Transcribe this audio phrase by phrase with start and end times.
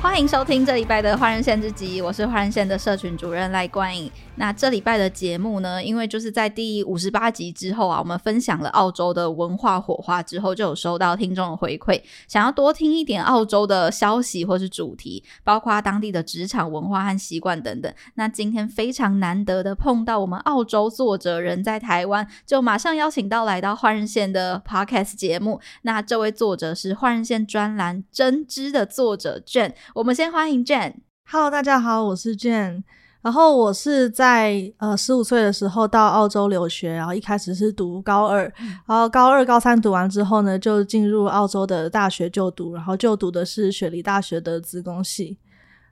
[0.00, 4.10] 欢迎收听这礼拜的华人线之集，我是华人线的社群主任赖冠颖。
[4.36, 17.92] 那这礼拜的节目呢，因为就是在第五十八集之后啊，我们分享了澳洲的文化火花之后，就有收到听众的回馈，想要多听一点澳洲的消息或是主题，包括当地的职场文化和习惯等等。
[18.14, 25.60] 那今天非常难得的碰到我们澳洲作者人在台湾，就马上邀请到来到华人线的 Podcast 节目。
[25.82, 30.94] 那这位作者是华人线专栏真知的作者 Jane，我们先欢迎 Jane。
[31.30, 32.82] Hello，大家好，我是 Jane。
[33.22, 38.42] 然后我是在呃十五岁的时候到澳洲留学，然后一开始是读高二，
[38.86, 45.38] 然后高二、高三读完之后呢，就进入澳洲的大学就读，然后就读的是雪梨大学的资工系。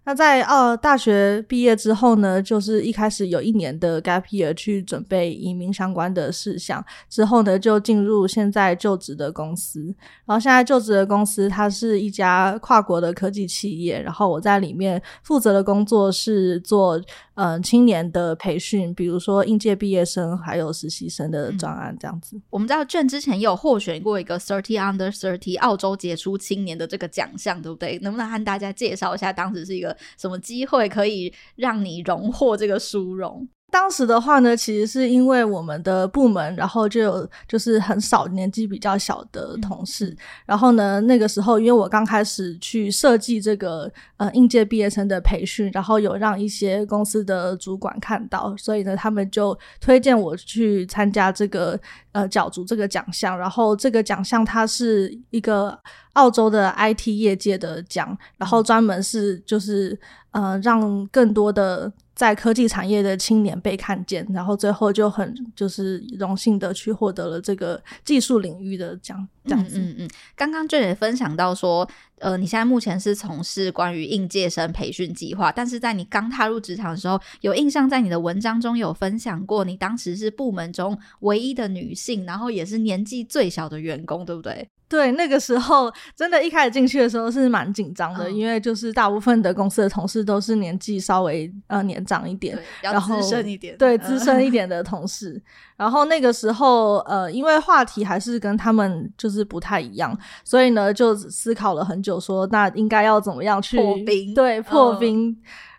[0.06, 9.92] 那在澳大学毕业之后呢，就是一开始有一年的 gap year 去准备移民相关的事项，之后呢就进入现在就职的公司。
[10.25, 17.00] 然后现在就职的公司它是一家跨国的科技企业，然后我在里面负责的工作是做
[17.37, 22.37] 嗯青年的培训，比如说应届毕业生还有实习生的专案这样子。
[22.37, 27.98] 嗯、我们知道 Jane 之前也有获选过一个 Thirty Under Thirty 澳洲杰出青年的这个奖项，对不对？
[28.01, 33.47] 能不能和大家介绍一下当时是一个什么机会可以让你荣获这个殊荣？
[33.69, 51.78] 当时的话呢，其实是因为我们的部门，然后就有就是很少年纪比较小的同事，嗯、然后呢，那个时候因为我刚开始去设计这个呃应届毕业生的培训，然后有让一些公司的主管看到，所以呢，他们就推荐我去参加这个
[52.12, 55.78] 呃角逐这个奖项，然后这个奖项它是一个
[56.14, 59.98] 澳洲的 IT 业界的奖，然后专门是就是
[60.30, 61.92] 呃让更多的。
[62.17, 69.79] 在科技产业的青年被看见，然后最后就很就是荣幸的去获得了这个技术领域的奖，这样子。
[69.79, 70.11] 嗯嗯，嗯。
[70.34, 84.68] 刚刚就也分享到说，呃，你现在目前是从事关于应届生培训计划，但是在你刚踏入职场的时候，有印象在你的文章中有分享过，你当时是部门中唯一的女性，然后也是年纪最小的员工，对不对？
[84.89, 95.42] 对，那个时候真的，一开始进去的时候是蛮紧张的，嗯、因为就是大部分的公司的同事都是年纪稍微呃年长一点，然后资深一点，对资深一点的同事。
[95.77, 104.35] 然后那个时候呃，因为话题还是跟他们就是不太一样，所以呢就思考了很久说，说那应该要怎么样去破冰？
[104.35, 105.29] 对，破冰。
[105.31, 105.37] 嗯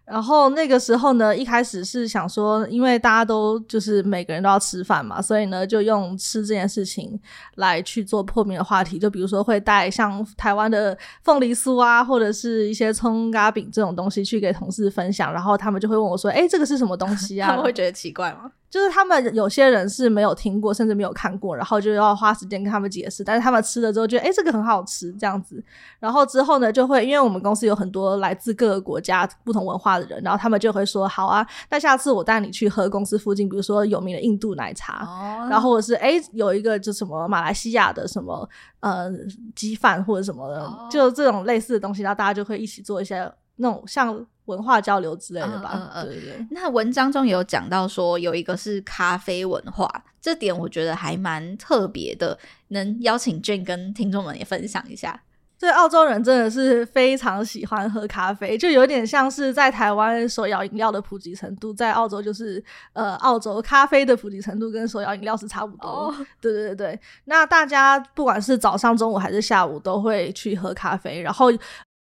[0.08, 7.20] 然后那个时候呢，一开始是想说，因为大家都就是每个人都要吃饭嘛，所以呢，就用吃这件事情
[7.56, 8.98] 来去做破冰的话题。
[8.98, 18.50] 就比如说会带像台湾的凤梨酥啊，或者是一些葱嘎饼这种东西去给同事分享，然后他们就会问我说：“哎，这个是什么东西啊？” 他们会觉得奇怪吗？
[18.70, 23.24] 就是他们有些人是没有听过，甚至没有看过，然后就要花时间跟他们解释。
[23.24, 25.64] 但是他们吃了之后觉得，诶，这个很好吃，这样子。
[26.00, 38.48] 然后之后呢，就会因为我们公司有很多来自各个国家、不同文化的人，然后他们就会说，好啊，那下次我带你去喝公司附近，比如说有名的印度奶茶，哦、然后或者是诶，有一个就什么马来西亚的什么
[38.82, 39.10] 呃
[39.56, 44.26] 鸡饭或者什么的，哦、就这种类似的东西，然后大家就会一起做一些那种像。
[44.48, 46.48] 文化交流之类的吧，嗯嗯嗯、对对对。
[46.52, 49.92] 那文章中有讲到说有一个是咖啡文化，
[50.22, 55.22] 这点我觉得还蛮特别的，能邀请 Jane 跟听众们也分享一下。
[55.60, 62.64] 对，澳洲人真的是非常喜欢喝咖啡，就有点像是在台湾手摇饮料的普及程度，在澳洲就是
[62.94, 66.16] 呃，澳洲咖啡的普及程度跟手摇饮料是差不多。
[66.40, 71.48] 对对对，那大家不管是早上、中午还是下午，都会去喝咖啡，然后。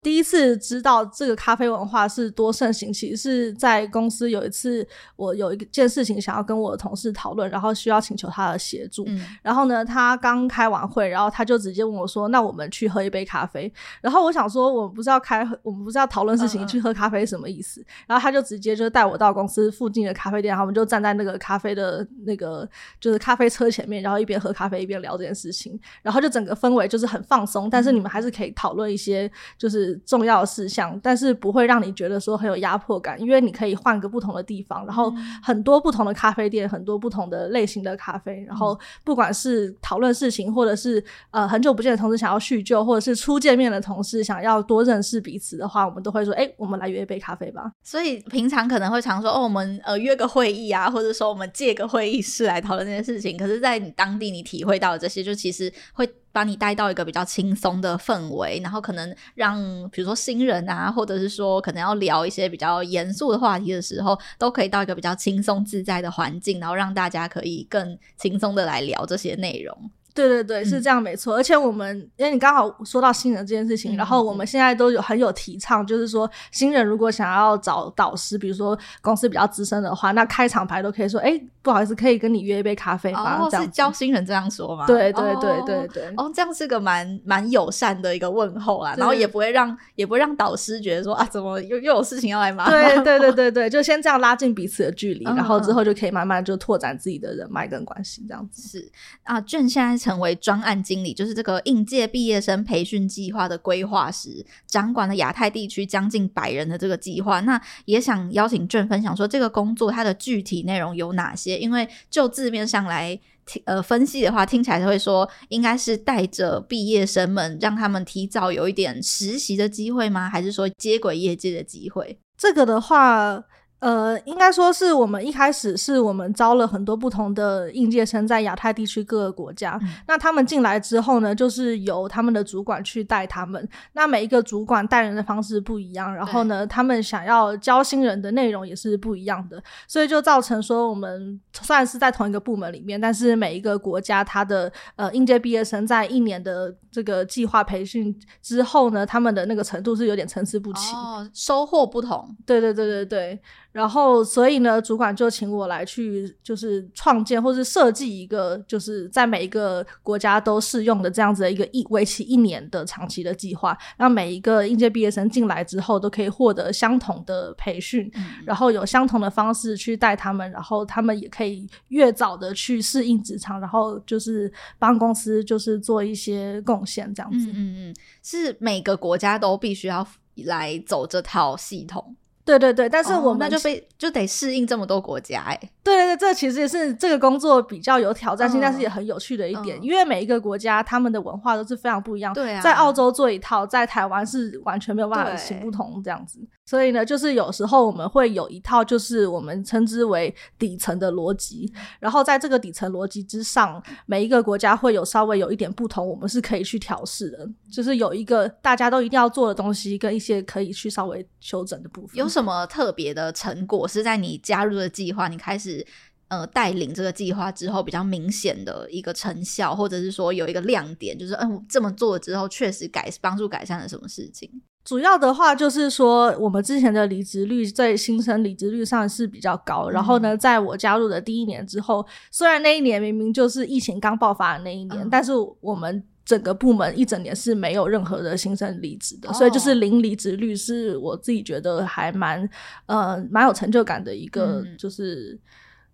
[0.03, 9.05] 第一次知道这个咖啡文化是多盛行，其实是在公司有一次，我有一件事情想要跟我的同事讨论，然后需要请求他的协助。
[9.09, 17.82] 嗯、然后呢，他刚开完会，然后他就直接问我说：“那我们去喝一杯咖啡？”然后我想说，我们不是要开，我们不是要讨论事情，去喝咖啡什么意思？
[17.82, 22.67] 嗯、然后他就直接就带我到公司附近的咖啡店，然后我们就站在那个咖啡的那个
[22.99, 29.89] 就是咖啡车前面，然后一边喝咖啡一边聊这件事情，然后就整个氛围就是很放松，但是你们还是可以讨论一些就是。
[29.98, 47.70] 重要的事项，但是不会让你觉得说很有压迫感，因为你可以换个不同的地方，然后很多不同的咖啡店，很多不同的类型的咖啡，然后不管是讨论事情，或者是呃很久不见的同事想要叙旧，或者是初见面的同事想要多认识彼此的话，我们都会说，哎，我们来约一杯咖啡吧。
[47.82, 53.37] 所以平常可能会常说，哦，我们呃约个会议啊，或者说我们借个会议室来讨论这件事情。
[53.37, 59.59] 可是，在你当地你体会到的这些，就其实会把你带到一个比较轻松的氛围，然后可能让
[59.91, 69.91] 比如说新人啊，或者是说可能要聊一些比较严肃的话题的时候，都可以到一个比较轻松自在的环境，然后让大家可以更轻松的来聊这些内容。
[70.15, 71.35] 对对对，是这样没错。
[71.35, 83.39] 嗯、而且我们，因为你刚好说到新人这件事情，嗯、然后我们现在都有很有提倡，就是说新人如果想要找导师，比如说公司比较资深的话，那开场白都可以说，哎，不好意思，可以跟你约一杯咖啡吗？
[83.41, 84.87] 哦，是教新人这样说吗？
[84.87, 86.15] 对对对对对。
[86.17, 92.73] 哦，这样是个蛮蛮友善的一个问候啦，然后也不会让也不会让导师觉得说啊，怎么又又有事情要来麻烦？
[92.73, 98.69] 对对对对 对，就先这样拉近彼此的距离，嗯、然后之后就可以慢慢就拓展自己的人脉跟关系，这样子。
[98.69, 98.91] 是
[99.25, 100.81] 啊，俊现在成为专案。
[100.82, 107.41] 经理就是这个应届毕业生培训计划的规划师，掌管了亚太地区将近百人的这个计划。
[107.41, 111.58] 那也想邀请俊分享说，这个工作它的具体内容有哪些？
[111.58, 120.31] 因为就字面上来听呃分析的话，听起来会说应该是带着毕业生们，让他们提早有一点实习的机会吗？
[120.31, 122.19] 还是说接轨业界的机会？
[122.38, 123.44] 这个的话。
[123.81, 129.79] 呃，应该说是我们一开始是我们招了很多不同的应届生在亚太地区各个国家。
[129.82, 133.67] 嗯、那他们进来之后呢，就是由他们的主管去带他们。
[133.94, 152.37] 那每一个主管带人的方式不一样，然后呢，他们想要教新人的内容也是不一样的，所以就造成说我们虽然是在同一个部门里面，但是每一个国家他的呃应届毕业生在一年的这个计划培训之后呢，他们的那个程度是有点参差不齐，哦，收获不同。
[152.44, 153.41] 对对对对对。
[153.72, 177.46] 然后，所以呢，主管就请我来去，就是创建或是设计一个，就是在每一个国家都适用的这样子的一个一为期一年的长期的计划，让每一个应届毕业生进来之后都可以获得相同的培训，嗯、然后有相同的方式去带他们，然后他们也可以越早的去适应职场，然后就是帮公司就是做一些贡献，这样子。
[177.50, 180.05] 嗯嗯嗯，是每个国家都必须要
[180.44, 182.16] 来走这套系统。
[182.44, 185.58] 对对对，但是我们、哦、那就被就得适应这么多国家哎。
[185.82, 192.32] 对对对，这其实也是这个工作比较有挑战性，嗯、但是也很有趣的一点，嗯、因为每一个国家他们的文化都是非常不一样。
[192.34, 196.38] 对啊，在澳洲做一套，在台湾是完全没有办法行不通这样子。
[196.66, 207.48] 所以呢，就是有时候我们会有一套，就是我们称之为底层的逻辑，然后在这个底层逻辑之上，每一个国家会有稍微有一点不同，我们是可以去调试的。
[207.72, 212.10] 就是有一个大家都一定要做的东西，跟一些可以去稍微修整的部分。
[212.16, 215.84] 有什么特别的成果是在你加入的计划，你开始
[216.28, 224.50] 呃带领这个计划之后比较明显的一个成效，或者是说有一个亮点，就是嗯、呃、这么做之后确实改帮助改善了什么事情？
[224.82, 229.84] 主要的话就是说，我们之前的离职率在新生离职率上是比较高。
[229.90, 242.49] 嗯、然后呢，在我加入的第一年之后，虽然那一年明明就是疫情刚爆发的那一年，嗯、但是我们整个部门一整年是没有任何的新生离职的，哦、所以就是零离职率，是我自己觉得还蛮
[242.87, 245.32] 呃蛮有成就感的一个就是。
[245.34, 245.38] 嗯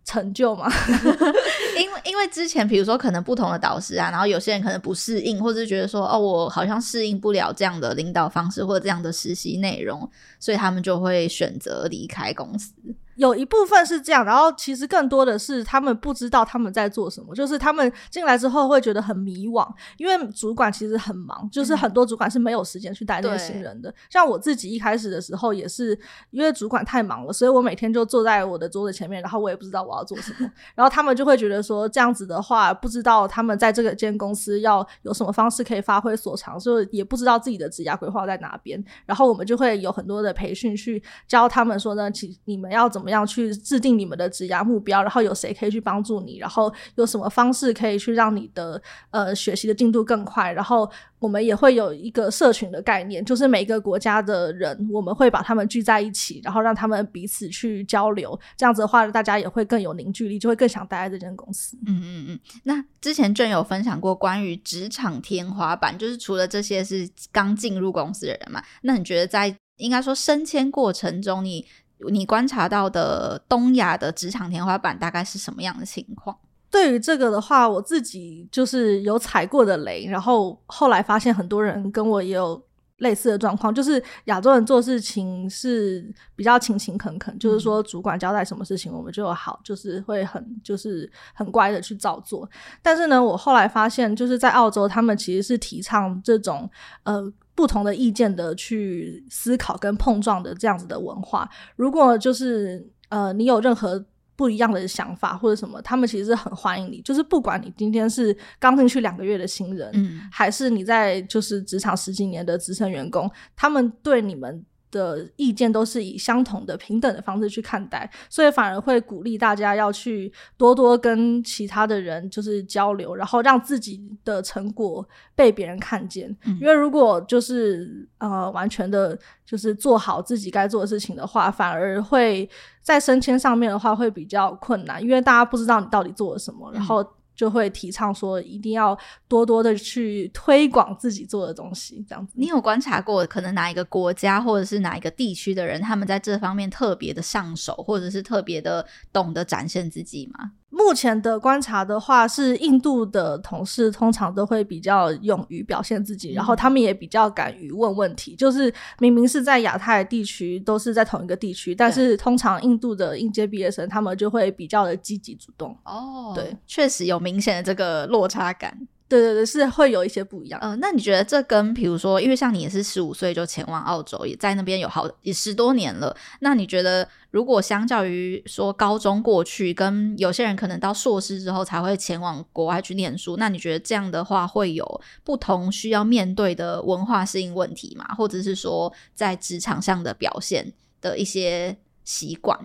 [0.06, 0.70] 成就嘛，
[1.76, 10.08] 因为因为之前比如说可能不同的导师啊，然后有些人可能不适应，或者是觉得说哦，我好像适应不了这样的领导方式或者这样的实习内容，
[10.38, 12.72] 所以他们就会选择离开公司。
[13.17, 19.67] 有一部分是这样，然后其实更多的是他们不知道他们在做什么，就是他们进来之后会觉得很迷惘，
[19.97, 23.91] 因为主管其实很忙，就是很多主管是没有时间去带那些新人的。
[23.91, 25.99] 对像我自己一开始的时候也是，
[26.31, 38.85] 因为主管太忙了，所以我每天就坐在我的桌子前面，然后我也不知道我要做什么，然后他们就会觉得说这样子的话，不知道他们在这个间公司要有什么方式可以发挥所长，所以也不知道自己的职业规划在哪边。
[39.06, 43.06] 然后我们就会有很多的培训去教他们说呢，其你们要怎么。
[43.06, 45.01] 怎么样去制定你们的职涯目标？
[45.01, 46.39] 然后有谁可以去帮助你？
[46.39, 48.82] 然后有什么方式可以去让你的
[49.13, 50.53] 呃学习的进度更快？
[50.53, 58.36] 然后我们也会有一个社群的概念，就是每个国家的人，我们会把他们聚在一起，然后让他们彼此去交流。
[58.56, 61.79] 这样子的话，大家也会更有凝聚力，就会更想待在这间公司。
[61.86, 62.41] 嗯嗯嗯。
[62.65, 68.60] 那之前俊有分享过关于职场天花板，就是除了这些是刚进入公司的人嘛？
[68.82, 71.67] 那你觉得在应该说升迁过程中，你
[72.10, 76.36] 你观察到的东亚的职场天花板大概是什么样的情况？
[76.70, 82.62] 对于这个的话，我自己就是有踩过的雷，然后后来发现很多人跟我也有
[82.98, 92.46] 类似的状况，就是亚洲人做事情是比较勤勤恳恳，嗯、就是说主管交代什么事情，我们就好，就是会很就是很乖的去照做。
[92.82, 96.69] 但是呢，我后来发现，就是在澳洲，他们其实是提倡这种
[97.05, 97.32] 呃。
[97.56, 104.05] 不同的意见的去思考跟碰撞的这样子的文化，如果就是呃你有任何
[104.36, 107.01] 不一样的想法或者什么，他们其实是很欢迎你。
[107.01, 114.63] 就是不管你今天是刚进去两个月的新人，嗯，还是你在就是职场十几年的资深员工，他们对你们
[114.96, 126.34] 的意见都是以相同的平等的方式去看待，所以反而会鼓励大家要去多多跟其他的人就是交流，然后让自己的成果被别人看见。
[126.46, 132.48] 嗯、因为如果就是呃完全的就是做好自己该做的事情的话，反而会
[132.81, 137.06] 在升迁上面的话会比较困难，因为大家不知道你到底做了什么，然后。
[137.36, 142.32] 就会提倡说，一定要多多的去推广自己做的东西，这样子。
[142.36, 150.52] 你有观察过，可能哪一个国家或者是哪一个地区的人，他们在这方面特别的上手，或者是特别的懂得展现自己吗？
[150.77, 158.37] 目前的观察的话，是印度的同事通常都会比较勇于表现自己，嗯、然后他们也比较敢于问问题。
[158.37, 165.75] 就是明明是在亚太地区，都是在同一个地区，但是通常印度的应届毕业生，他们就会比较的积极主动。
[165.85, 168.87] 哦，对，确实有明显的这个落差感。
[169.08, 170.58] 对对对，是会有一些不一样。
[170.60, 176.17] 嗯、呃，那你觉得这跟比如说，因为像你也是十五岁就前往澳洲，也在那边有好也十多年了。
[176.41, 188.05] 那你觉得，如果相较于说高中过去，跟有些人可能到硕士之后才会前往国外去念书，那你觉得这样的话会有不同需要面对的文化适应问题吗？
[188.17, 192.58] 或者是说在职场上的表现的一些习惯？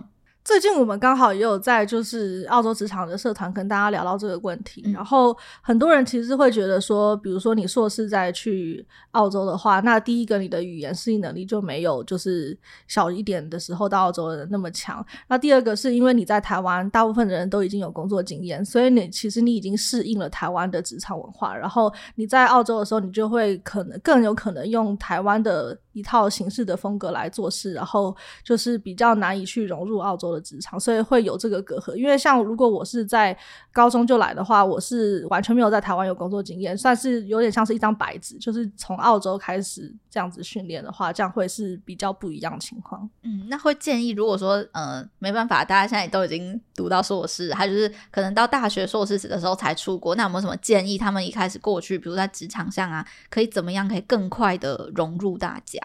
[0.44, 12.58] 最近我们刚好也有在就是澳洲职场的社团跟大家聊到这个问题，嗯、然后很多人其实会觉得说，比如说你硕士再去澳洲的话，那第一个你的语言适应能力就没有就是
[12.88, 15.04] 小一点的时候到澳洲的人那么强。
[15.28, 31.94] 那第二个是因为你在台湾，大部分的人都已经有工作经验，所以你其实你已经适应了台湾的职场文化，然后你在澳洲的时候，你就会可能更有可能用台湾的一套形式的风格来做事，然后就是比较难以去融入澳洲的职场，所以会有这个隔阂。
[31.94, 33.36] 因为像如果我是在
[33.72, 38.38] 高中就来的话，我是完全没有在台湾有工作经验，算是有点像是一张白纸。
[38.38, 43.08] 就是从澳洲开始这样子训练的话，这样会是比较不一样的情况。
[43.22, 50.96] 嗯，那会建议，如果说呃没办法，大家现在都已经读到硕士，还就是可能到大学硕士的时候才出国，那有没有什么建议？
[50.96, 55.80] 他们一开始过去，比如在职场上啊，可以怎么样可以更快的融入大家？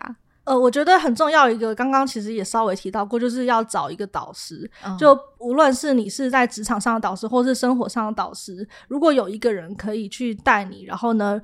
[0.48, 4.70] 呃，我觉得很重要一个，刚刚其实也稍微提到过，就是要找一个导师。
[4.86, 11.42] 嗯、就无论是你是在职场上的导师，或是生活上的导师，如果有一个人可以去带你，然后呢，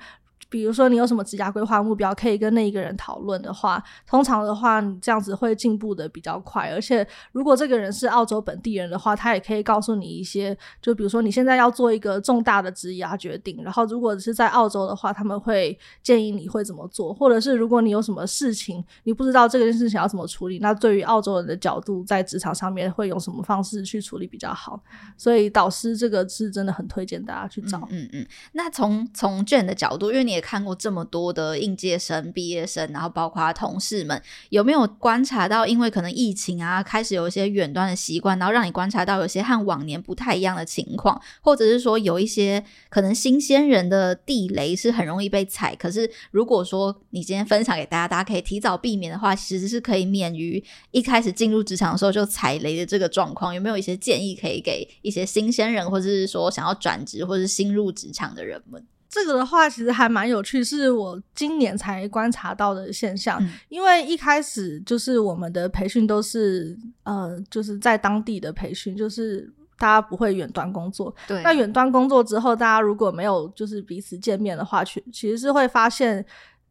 [0.54, 6.70] 比如说你有什么职业规划目标，可以跟那一个人讨论的话，通常的话，你这样子会进步的比较快。
[6.70, 24.80] 而且，如果这个人是澳洲本地人的话，他也可以告诉你一些，就比如说你现在要做一个重大的职业决定，然后如果是在澳洲的话，他们会建议你会怎么做，或者是如果你有什么事情你不知道这个事情要怎么处理，那对于澳洲人的角度，在职场上面会用什么方式去处理比较好？
[25.18, 27.80] 所以，导师这个是真的很推荐大家去找。
[27.90, 30.43] 嗯嗯，那从从卷的角度，因为你。
[30.44, 45.74] 看过这么多的应届生、毕业生，然后包括同事们，有没有观察到，因为可能疫情啊，开始有一些远端的习惯，然后让你观察到有些和往年不太一样的情况，或者是说有一些可能新鲜人的地雷是很容易被踩。
[45.76, 53.56] 可是如果说你今天分享给大家，大家可以提早避免的话，其实是可以免于一开始进入职场的时候就踩雷的这个状况。
[53.56, 58.86] 有没有一些建议可以给一些新鲜人，或者是说想要转职或者是新入职场的人们？
[59.14, 63.38] 这个的话其实还蛮有趣，是我今年才观察到的现象。
[63.44, 71.14] 嗯、因为一开始就是我们的培训都是呃，就是在当地的培训，就是大家不会远端工作。
[71.28, 71.44] 对。
[71.44, 76.26] 那远端工作之后，大家如果没有就是彼此见面的话，其其实是会发现。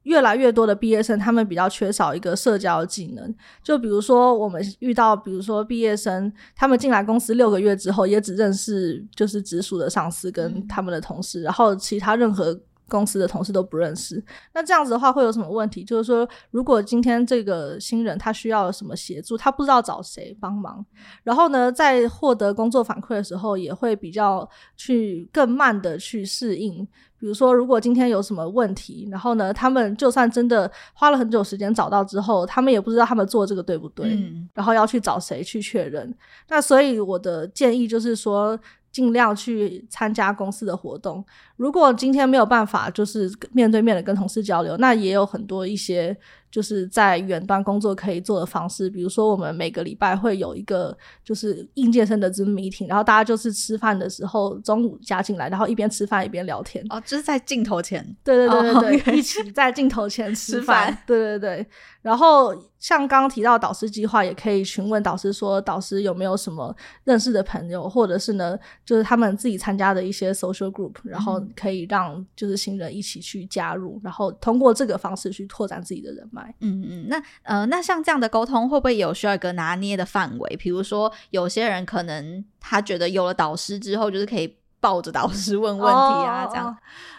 [0.05, 3.35] 越来越多的毕业生，他们比较缺少一个社交技能。
[3.63, 12.59] 就比如说，我们遇到，比如说毕业生，他们进来公司六个月之后，也只认识就是直属的上司跟他们的同事，然后其他任何
[12.93, 14.23] 公司的同事都不认识。
[14.53, 15.83] 那这样子的话会有什么问题？
[15.83, 20.85] 就是说，如果今天这个新人他需要什么协助，他不知道找谁帮忙，
[21.25, 24.47] 然后呢，在获得工作反馈的时候，也会比较
[24.77, 26.87] 去更慢的去适应。
[27.19, 36.13] 比如说，如果今天有什么问题，然后呢，他们就算真的花了很久时间找到之后，他们也不知道他们做这个对不对，嗯，然后要去找谁去确认。
[36.49, 38.59] 那所以我的建议就是说，
[38.93, 41.25] 尽量去参加公司的活动。
[41.57, 46.17] 如果今天没有办法，就是面对面的跟同事交流，那也有很多一些。
[46.53, 56.85] 就是在远端工作可以做的方式，比如说我们每个礼拜会有一个就是应届生的 Zoom meeting，然后大家就是吃饭的时候中午加进来，然后一边吃饭一边聊天。
[56.91, 58.05] 哦，就是在镜头前。
[58.23, 59.15] 对对对对对，oh.
[59.15, 60.97] 一起在镜头前 吃饭。
[61.07, 61.67] 对对对，
[62.03, 76.42] 然后像刚刚提到导师计划，也可以询问导师说，导师有没有什么认识的朋友，或者是呢，就是他们自己参加的一些 social group，然后可以让就是新人一起去加入，然后通过这个方式去拓展自己的人脉。
[76.61, 80.57] 嗯嗯，那呃，那像这样的沟通会不会有需要一个拿捏的范围？
[80.57, 86.69] 比如说，有些人可能他觉得有了导师之后，就是可以抱着导师问问题啊，这样。
[86.69, 86.77] 哦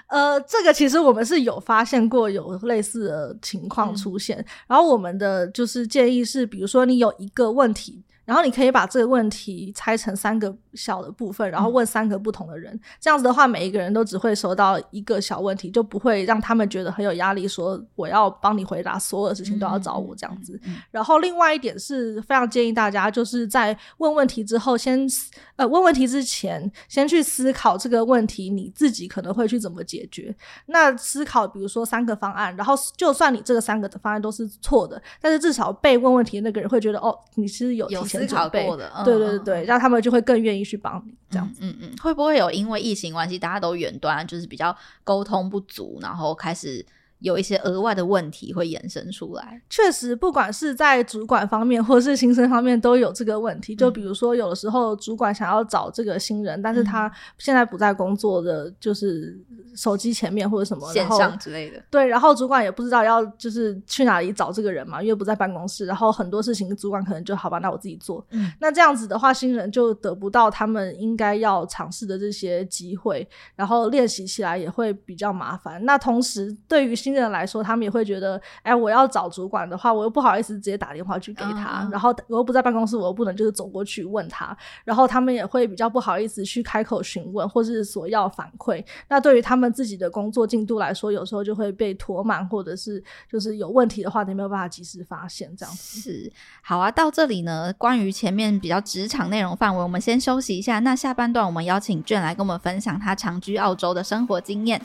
[0.07, 8.03] 呃，这个其实我们是有发现过有类似的情况出现，嗯、然后我们的就是建议是，比如说你有一个问题。
[8.25, 12.73] 然后你可以把这个问题拆成三个小的部分，然后问三个不同的人。
[12.73, 20.53] 嗯、这样子的话，每一个人都只会收到一个小问题，就不会让他们觉得很有压力，说我要帮你回答所有的事情都要找我这样子。
[20.63, 30.33] 嗯嗯嗯、然后另外一点是非常建议大家，就是在问问题之后先，先呃问问题之前，先去思考这个问题你自己可能会去怎么解决。
[30.67, 38.12] 那思考比如说三个方案，然后就算你这个三个的方案都是错的，但是至少被问问题的那个人会觉得哦，你是有提。
[38.19, 41.59] 思考过的，对对对对，让他们就会更愿意去帮你这样子。
[41.61, 46.85] 嗯嗯，会不会有因为疫情关系，大家都远端，就是比较沟通不足，然后开始。
[47.23, 53.73] 有一些额外的问题会衍生出来，确实，不管是在主管方面或是新生方面都有这个问题。
[53.73, 59.39] 就比如说，有的时候主管想要找这个新人，嗯、但是他现在不在工作的，就是
[59.73, 61.81] 手机前面或者什么线上之类的。
[61.89, 65.85] 对，然后主管也不知道要就是去哪里找这个人嘛，因为不在办公室。
[65.85, 68.25] 然后很多事情主管可能就好吧，那我自己做。
[68.31, 73.25] 嗯，那这样子的话，新人就得不到他们应该要尝试的这些机会，
[73.55, 75.83] 然后练习起来也会比较麻烦。
[75.85, 81.91] 那同时，对于新人来说，他们也会觉得，哎，我要找主管的话，我又不好意思直接打电话去给他，uh.
[81.91, 88.83] 然后我又不在办公室，我又不能就是走过去问他，然后他们也会比较不好意思去开口询问，或是索要反馈。
[89.09, 95.53] 那对于他们自己的工作进度来说，有时候就会被拖慢，或者是就是有问题的话，你没有办法及时发现。
[95.55, 96.89] 这样子是好啊。
[96.91, 100.79] 到这里呢，关于前面比较职场内容范围，我们先休息一下。
[100.79, 104.81] 那下半段，我们邀请 Jhen 来跟我们分享他长居澳洲的生活经验。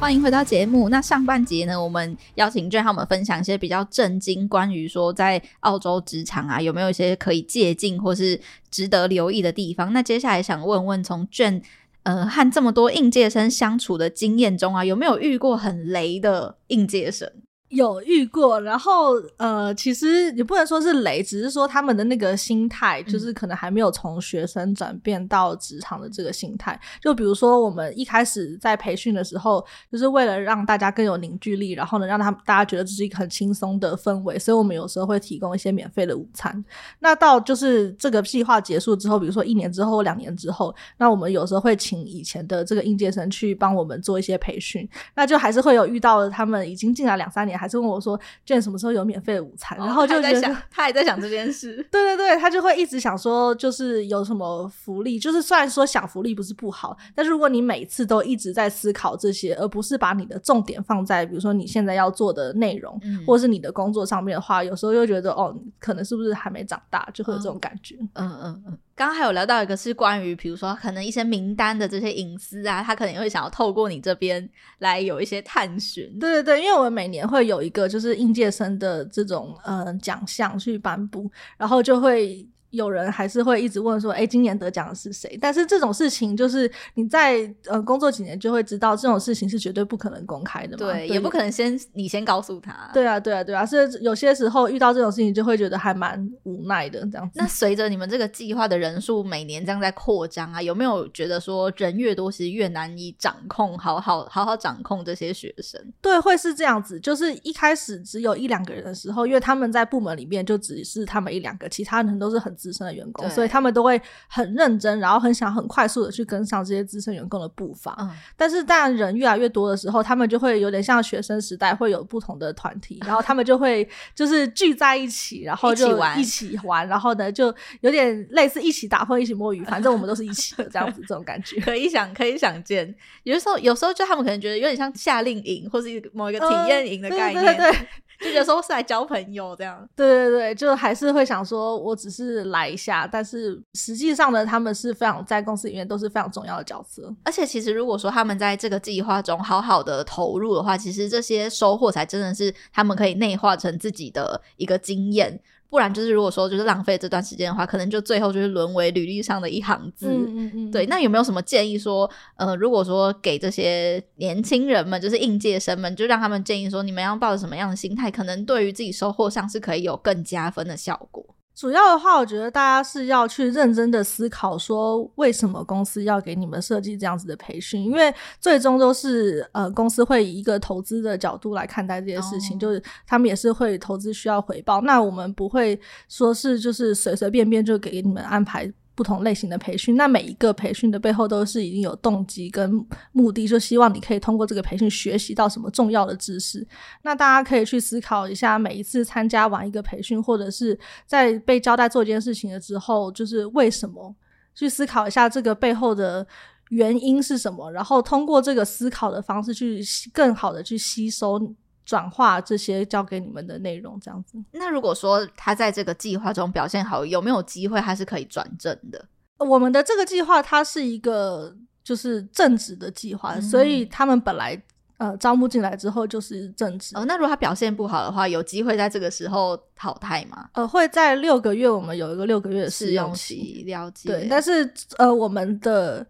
[0.00, 0.88] 欢迎回到节目。
[0.88, 9.92] 那上半节呢，我们邀请 Jhen 和我们分享一些比较震惊，关于说在澳洲职场啊，有没有一些可以借鉴或是值得留意的地方。
[9.92, 11.60] 那接下来想问问，从卷
[12.04, 17.30] 呃和这么多应届生相处的经验中啊，有没有遇过很雷的应届生？
[17.70, 26.78] 有遇过，然后呃，其实也不能说是雷，只是说他们的那个心态，就是可能还没有从学生转变到职场的这个心态。
[27.00, 36.64] 就比如说，我们一开始在培训的时候，就是为了让大家更有凝聚力，然后呢，让他们大家觉得这是一个很轻松的氛围，所以我们有时候会提供一些免费的午餐。
[36.98, 47.59] 那到就是这个计划结束之后，比如说一年之后或两年之后，那我们有时候会请以前的这个应届生去帮我们做一些培训，那就还是会有遇到他们已经进来两三年。
[47.60, 51.76] 还是问我说：“Jhen 什么时候有免费的午餐？”哦、然后就在想，他也在想这件事。
[51.92, 55.18] 对对对，他就会一直想说，就是有什么福利。
[55.18, 67.96] 就是虽然说想福利不是不好，但是如果你每次都一直在思考这些，而不是把你的重点放在比如说你现在要做的内容，嗯、或是你的工作上面的话，有时候又觉得哦，可能是不是还没长大，就会有这种感觉。
[68.14, 68.64] 嗯嗯嗯。
[68.68, 74.46] 嗯刚刚还有聊到一个是关于，比如说可能一些名单的这些隐私啊，他可能会想要透过你这边
[74.80, 76.18] 来有一些探寻。
[76.18, 82.46] 对对对，因为我们每年会有一个就是应届生的这种呃奖项去颁布，然后就会。
[82.70, 90.78] 有人还是会一直问说：“哎，今年得奖的是谁？”但是这种事情就是你在呃工作几年就会知道，这种事情是绝对不可能公开的嘛。
[90.78, 92.90] 对，对也不可能先你先告诉他。
[92.94, 97.38] 对啊，对啊，对啊，是有些时候遇到这种事情就会觉得还蛮无奈的这样子。
[97.38, 105.80] 那随着你们这个计划的人数每年这样在扩张啊，有没有觉得说人越多，其实越难以掌控，好好好好掌控这些学生？
[106.00, 107.00] 对，会是这样子。
[107.00, 113.28] 就是一开始只有一两个人的时候，因为他们在部门里面就只是他们一两个，其他人都是很资深的员工。
[113.30, 117.96] 所以他们都会很认真，然后很想很快速的去跟上这些资深员工的步伐。
[118.00, 132.94] 嗯，但是当然人越来越多的时候，他们就会有点像学生时代，会有不同的团体，然后他们就会 就是聚在一起，然后就一起玩，一起玩，然后呢就有点类似一起打混、一起摸鱼，反正我们都是一起的这样子，这种感觉 可以想可以想见。
[133.22, 137.44] 有的时候，有时候就他们可能觉得有点像夏令营，或是某一个体验营的概念。
[137.44, 137.88] 嗯，对对对对。
[138.20, 147.12] 就有时候是来交朋友这样，对对对，就还是会想说，我只是来一下，但是实际上呢，他们是非常在公司里面都是非常重要的角色。
[147.24, 155.40] 而且其实如果说他们在这个计划中好好的投入的话，其实这些收获才真的是他们可以内化成自己的一个经验。
[155.70, 160.08] 不然就是如果说就是浪费这段时间的话，可能就最后就是沦为履历上的一行字。
[160.08, 160.70] 嗯嗯嗯。
[160.70, 171.24] 对，那有没有什么建议说，呃，如果说给这些年轻人们，就是应届生们，就让他们建议说，你们要抱着什么样的心态，可能对于自己收获上是可以有更加分的效果？
[171.60, 188.72] 主要的话，我觉得大家是要去认真的思考，说为什么公司要给你们设计这样子的培训，因为最终都是呃公司会以一个投资的角度来看待这件事情，哦、就是他们也是会投资需要回报，那我们不会说是就是随随便便就给你们安排。
[189.00, 192.70] 不同类型的培训，那每一个培训的背后都是已经有动机跟
[193.12, 196.68] 目的，就希望你可以通过这个培训学习到什么重要的知识。
[197.00, 204.14] 那大家可以去思考一下，每一次参加完一个培训，或者是在被交代做一件事情了之后，就是为什么？
[204.54, 206.26] 去思考一下这个背后的
[206.68, 209.80] 原因是什么，然后通过这个思考的方式去
[210.12, 211.40] 更好的去吸收。
[211.90, 214.38] 转化这些交给你们的内容，这样子。
[214.52, 219.04] 那如果说他在这个计划中表现好，有没有机会他是可以转正的？
[219.38, 224.56] 我们的这个计划它是一个就是正职的计划，嗯、所以他们本来
[224.98, 226.96] 呃招募进来之后就是正职。
[226.96, 230.48] 哦，那如果他表现不好的话，有机会在这个时候淘汰吗？
[230.52, 234.08] 呃，会在六个月，我们有一个六个月的试用期，了解。
[234.10, 236.06] 对，但是呃，我们的。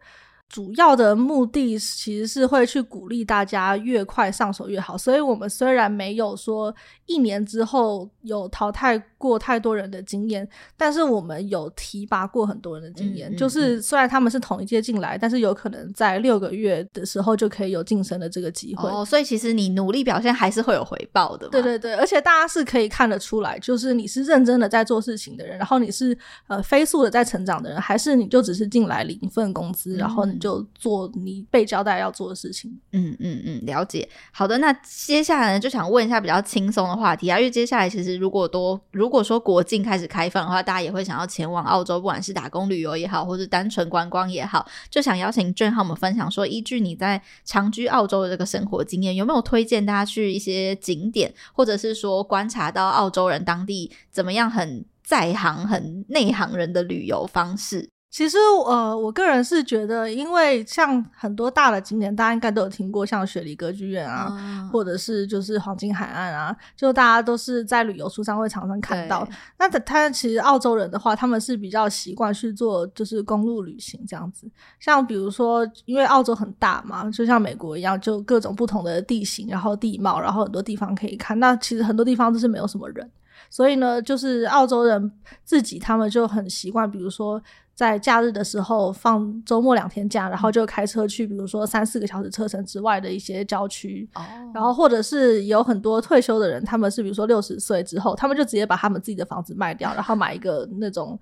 [0.50, 6.74] 主要的目的其实是会去鼓励大家越快上手越好，所以我们虽然没有说
[7.06, 13.30] 一年之后有淘汰过太多人的经验，但是我们有提拔过很多人的经验。
[13.30, 18.88] 嗯嗯嗯、就是虽然他们是同一届进来，但是有可能在六个月的时候就可以有晋升的这个机会。
[18.88, 21.48] 哦，所以其实你努力表现还是会有回报的。
[21.50, 26.16] 对对对，而且大家是可以看得出来，就是你是认真的在做事情的人，然后你是
[26.48, 30.40] 呃飞速的在成长的人，还是你就只是进来领一份工资，嗯、然后你。
[30.40, 32.74] 就做你被交代要做的事情。
[32.92, 34.08] 嗯嗯嗯，了解。
[34.32, 57.88] 好的，那接下来呢，就想问一下比较轻松的话题啊，因为接下来其实如果多如如果说国境开始开放的话，大家也会想要前往澳洲，不管是打工旅游也好，或是单纯观光也好，就想邀请俊浩我们分享说，依据你在长居澳洲的这个生活经验，有没有推荐大家去一些景点，或者是说观察到澳洲人当地怎么样很在行、很内行人的旅游方式？
[58.10, 69.24] 其实，呃，我个人是觉得，因为像很多大的景点，大家应该都有听过，像雪梨歌剧院啊，嗯、或者是就是黄金海岸啊，就大家都是在旅游书上会常常看到。
[69.24, 74.50] 对那他其实澳洲人的话，他们是比较习惯去做就是公路旅行这样子。
[74.80, 81.38] 像比如说，因为澳洲很大嘛，就像美国一样，就各种不同的地形，然后地貌，然后很多地方可以看。
[81.38, 83.08] 那其实很多地方都是没有什么人，
[83.48, 85.12] 所以呢，就是澳洲人
[85.44, 87.40] 自己他们就很习惯，比如说。
[87.80, 101.18] 在假日的时候放周末两天假，然后就开车去，比如说三四个小时车程之外的一些郊区，哦、然后或者是有很多退休的人，他们是比如说六十岁之后，他们就直接把他们自己的房子卖掉，然后买一个那种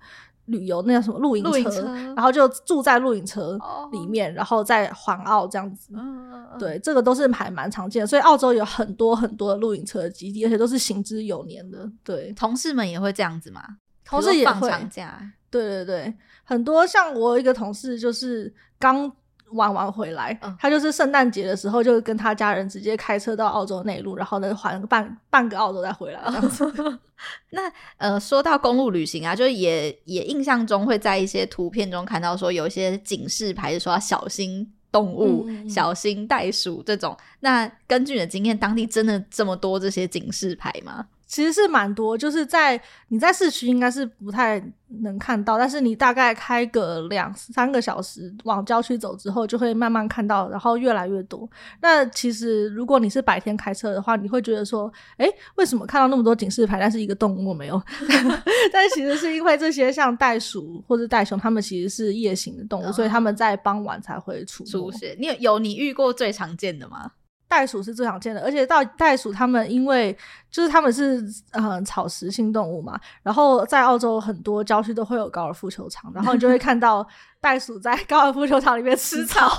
[0.47, 1.81] 旅游那叫什么露营车，
[2.13, 3.57] 然后就住在露营车
[3.93, 5.93] 里面，哦、然后再环澳这样子。
[5.95, 11.89] 嗯、对，这个都是还蛮常见的，所以澳洲有很多很多的露营车基地，而且都是行之有年的。
[12.03, 13.63] 对，同事们也会这样子吗？
[14.03, 15.31] 同事也会放长假。
[15.51, 19.11] 对对对，很多像我一个同事，就是刚
[19.51, 26.99] 玩完回来，嗯、他就是圣诞节的时候就跟他家人直接开车到澳洲内陆，然后呢环半半个澳洲再回来这样子。
[27.49, 27.61] 那
[27.97, 37.17] 呃，说到公路旅行啊，就是也也印象中会在一些图片中看到说有一些警示牌，是说要小心动物、嗯、小心袋鼠这种。
[37.39, 41.07] 那根据你的经验，当地真的这么多这些警示牌吗？
[41.29, 44.59] 其实是蛮多，就是在你在市区应该是不太
[45.03, 51.47] 能看到，但是你大概开个两三个小时往郊区走之后，就会慢慢看到，然后越来越多。
[51.81, 57.79] 那其实如果你是白天开车的话，你会觉得说，哎，为什么看到那么多警示牌，但是一个动物没有？
[58.73, 65.15] 但其实是因为这些像袋鼠或者袋熊，它们其实是夜行的动物，嗯、所以它们在傍晚才会出出现。
[65.19, 67.11] 你有有你遇过最常见的吗？
[67.49, 70.15] 袋鼠是最常见的，而且到袋鼠，它们因为
[70.51, 77.05] 就是它们是嗯草食性动物嘛，然后在澳洲很多郊区都会有高尔夫球场，然后你就会看到
[77.41, 79.51] 袋鼠在高尔夫球场里面吃草，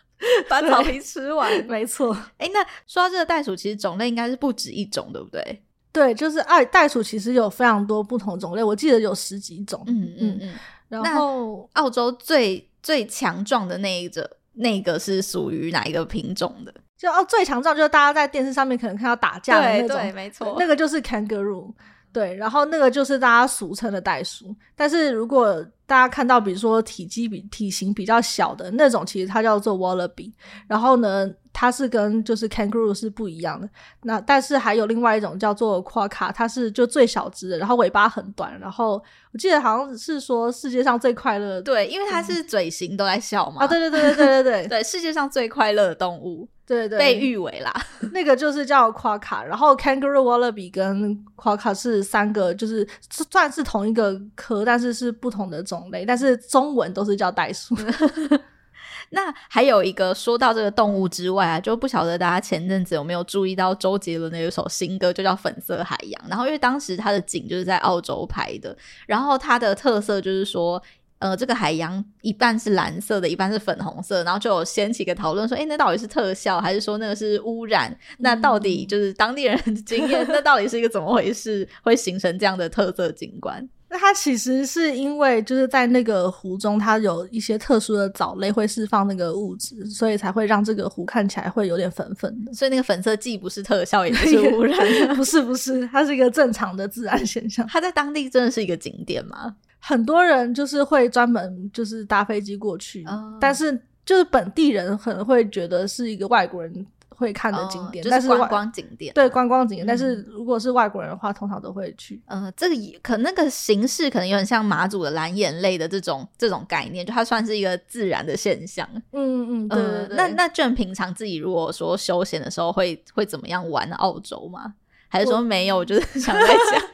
[0.48, 1.50] 把草皮吃完。
[1.66, 5.62] 没错，哎、欸，那说到这个袋鼠，其实种类应该是不止一种，对不对？
[5.90, 9.82] 对，就是爱袋鼠其实有非常多不同种类，我记得有十几种。
[9.86, 10.54] 嗯嗯嗯。
[10.88, 16.74] 然后澳洲最最强壮的那一个，那个是属于哪一个品种的？
[16.98, 21.72] 就哦，最强壮就是大家在电视上面可能看到打架的那种，对对，没错，那个就是 kangaroo，
[22.12, 24.52] 对，然后那个就是大家俗称的袋鼠。
[24.74, 30.32] 但是如果大家看到，比如说体积比体型比较小的那种，其实它叫做 wallaby。
[30.66, 33.68] 然后呢，它是跟就是 kangaroo 是不一样的。
[34.02, 38.58] 那但是还有另外一种叫做 quokka，它是就最小只的，然后尾巴很短。
[38.58, 43.62] 然后我记得好像是说世界上最快乐的，对，因为它是嘴型都在笑嘛。
[43.62, 46.48] 啊，对对对对对对对， 对，世界上最快乐的动物。
[46.68, 47.72] 对对，被誉为啦，
[48.12, 57.74] 那个就是叫 quokka，然后 kangaroo、wallaby 跟 quokka 是三个，就是算是同一个科，但是是不同的种类，但是中文都是叫袋鼠。
[59.10, 66.22] 那还有一个说到这个动物之外啊，就不晓得大家前阵子有没有注意到周杰伦的一首新歌，就叫《粉色海洋》。
[66.28, 68.76] 然后因为当时他的景就是在澳洲拍的，
[69.06, 70.82] 然后它的特色就是说。
[71.18, 77.96] 呃，这个海洋一半是蓝色的，一半是粉红色，然后就有掀起一个讨论说，诶，那到底是特效还是说那个是污染？
[78.18, 83.68] 那到底就是当地人的经验，那到底是一个怎么回事，会形成这样的特色景观？
[83.90, 92.52] 那它其实是因为就是在那个湖中，它有一些特殊的藻类会释放那个物质，所以才会让这个湖看起来会有点粉粉的。
[92.52, 94.76] 所以那个粉色既不是特效，也不是污染，
[95.16, 97.66] 不是不是，它是一个正常的自然现象。
[97.66, 99.56] 它在当地真的是一个景点吗？
[99.80, 103.72] 很多人就是会专门就是搭飞机过去，哦、但是
[104.04, 106.86] 就是本地人可能会觉得是一个外国人
[107.18, 109.12] 会看的景点，哦、就是观光景点。
[109.12, 109.84] 对，观光景点。
[109.84, 112.22] 嗯、但是如果是外国人的话，通常都会去。
[112.26, 118.88] 嗯，这个也可那个形式可能有点像马祖的蓝眼泪的这种这种概念，就它算是一个自然的现象。
[119.12, 120.16] 嗯嗯，对对对。
[120.16, 124.74] 呃、那那就平常自己如果说休闲的时候会会怎么样玩澳洲吗？
[125.08, 125.78] 还是说没有？
[125.78, 126.87] 我 就是想在讲。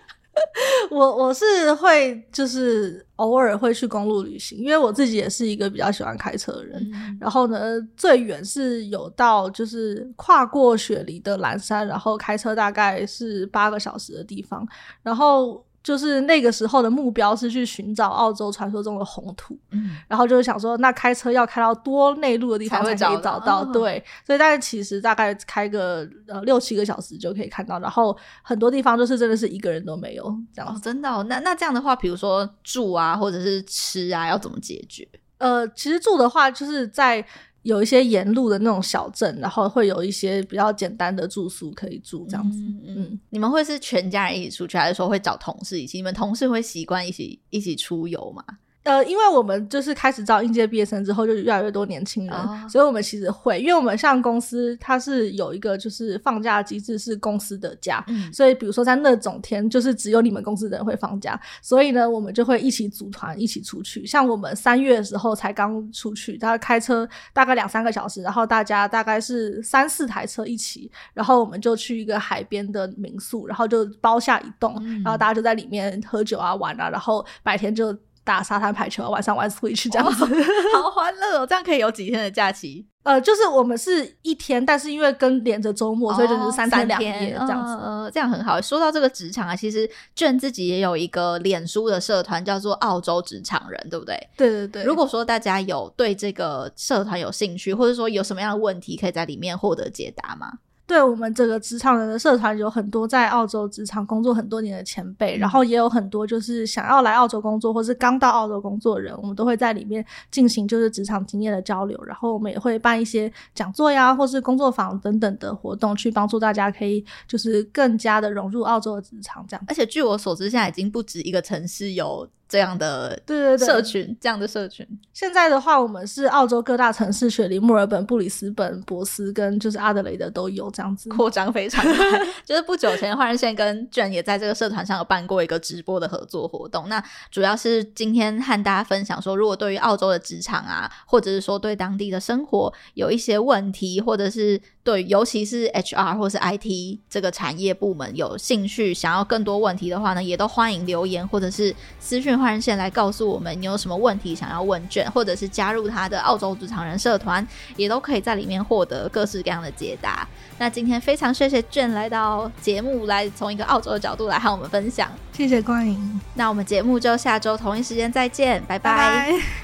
[0.90, 6.80] 我我是会就是偶尔会去公路旅行，因为我自己也是一个比较喜欢开车的人。
[6.94, 14.66] 嗯、然后呢，最远是有到就是跨过雪梨的蓝山，然后开车大概是八个小时的地方，
[15.02, 15.64] 然后。
[15.84, 35.06] 就是那个时候的目标是去寻找澳洲传说中的红土，嗯，然后就是想说，那开车要开到多内陆的地方才可以找到，找到哦、对，所以但是其实大概开个呃六七个小时就可以看到，然后很多地方就是真的是一个人都没有这样、哦，真的、哦，那那这样的话，比如说住啊，或者是吃啊，要怎么解决？
[35.36, 37.24] 呃，其实住的话就是在。
[37.64, 42.58] 有一些沿路的那种小镇，然后会有一些比较简单的住宿可以住，这样子。
[42.58, 45.98] 嗯，嗯，你们会是全家人一起出去，还是说会找同事一起？
[45.98, 48.44] 你们同事会习惯一起一起出游吗？
[48.84, 52.68] 呃，因为我们就是开始招应届毕业生之后，就越来越多年轻人，oh.
[52.68, 64.04] 所以我们其实会，因为我们像公司，它是有一个就是放假机制，是公司的假，嗯、所以比如说在那种天，就是只有你们公司的人会放假，所以呢，我们就会一起组团一起出去。
[64.04, 77.96] 像我们三月的时候才刚出去，大概开车大概两三个小时，然后大家大概是三四台车一起，然后我们就去一个海边的民宿，然后就包下一栋，嗯、然后大家就在里面喝酒啊玩啊，然后白天就。
[78.24, 80.24] 打沙滩排球，晚上玩 Switch 这样子，
[80.74, 81.46] 好欢乐哦！
[81.46, 82.86] 这样可以有几天的假期？
[83.02, 87.74] 呃，就是我们是一天，但是因为跟连着周末，哦、所以就是三天两夜这样子。
[87.74, 88.58] 呃，这样很好。
[88.62, 94.16] 说到这个职场啊，其实卷自己也有一个脸书的社团，叫做澳洲职场人，对不对？
[94.38, 94.84] 对对对。
[94.84, 100.50] 如果说大家有对这个社团有兴趣，或者说有什么样的问题，可以在里面获得解答吗？
[100.86, 119.64] 对我们这个职场人的社团，有很多在澳洲职场工作很多年的前辈，嗯、然后也有很多就是想要来澳洲工作或是刚到澳洲工作的人，我们都会在里面进行就是职场经验的交流，然后我们也会办一些讲座呀，或是工作坊等等的活动，去帮助大家可以就是更加的融入澳洲的职场这样。
[119.66, 122.28] 而且据我所知，现在已经不止一个城市有。
[122.48, 124.86] 这样的对对对社群，这样的社群。
[125.12, 132.26] 现在的话，我们是澳洲各大城市，雪梨、墨尔本、布里斯本、博斯跟就是阿德雷德都有这样子，扩张非常快。
[132.44, 136.88] 就是不久前，换人线跟卷也在这个社团上有办过一个直播的合作活动。
[136.88, 152.38] 那主要是今天和大家分享说，如果对于澳洲的职场啊，或者是说对当地的生活有一些问题，或者是对尤其是 HR 或是 IT 这个产业部门有兴趣，想要更多问题的话呢，也都欢迎留言或者是私讯。
[152.38, 160.28] 换人线来告诉我们，你有什么问题想要问卷，或者是加入他的澳洲职场人社团，也都可以在里面获得各式各样的解答。
[160.58, 165.10] 那今天非常谢谢卷来到节目，来从一个澳洲的角度来和我们分享。
[165.32, 168.96] 谢谢光临，那我们节目就下周同一时间再见，拜拜。
[168.96, 169.63] 拜拜。